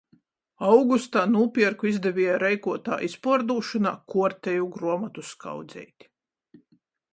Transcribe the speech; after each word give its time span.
Augustā 0.69 1.21
nūpierku 1.33 1.89
izdevieja 1.89 2.39
reikuotā 2.45 2.97
izpuordūšonā 3.09 3.93
kuortejū 4.15 4.67
gruomotu 4.79 5.29
skaudzeiti. 5.31 6.13